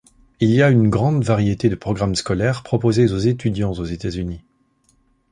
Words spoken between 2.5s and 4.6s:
proposés aux étudiants aux États-Unis.